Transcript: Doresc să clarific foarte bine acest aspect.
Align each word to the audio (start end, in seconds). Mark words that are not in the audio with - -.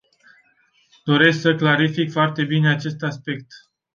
Doresc 1.05 1.39
să 1.39 1.55
clarific 1.55 2.11
foarte 2.11 2.43
bine 2.43 2.69
acest 2.69 3.03
aspect. 3.03 3.53